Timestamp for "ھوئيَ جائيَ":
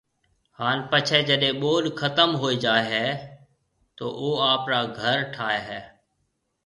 2.41-2.85